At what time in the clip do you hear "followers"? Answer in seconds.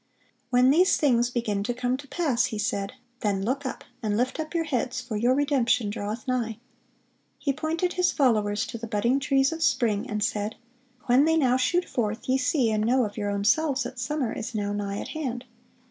8.11-8.65